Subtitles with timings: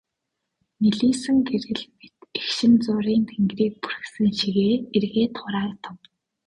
[0.81, 5.95] Нэлийсэн гэрэл гэнэт эгшин зуур тэнгэрийг бүрхсэн шигээ эргээд хураагдав.